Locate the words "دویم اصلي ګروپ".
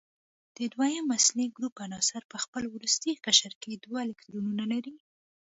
0.73-1.75